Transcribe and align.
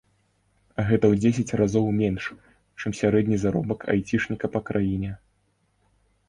Гэта 0.87 1.05
ў 1.09 1.13
дзесяць 1.21 1.55
разоў 1.61 1.85
менш, 1.99 2.23
чым 2.79 2.91
сярэдні 3.01 3.37
заробак 3.45 3.79
айцішніка 3.95 4.45
па 4.57 4.63
краіне. 4.71 5.11